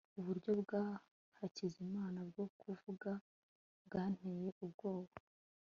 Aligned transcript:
uburyo 0.19 0.51
bwa 0.61 0.83
hakizimana 1.39 2.19
bwo 2.29 2.45
kuvuga 2.59 3.11
bwanteye 3.85 4.47
ubwoba 4.65 5.13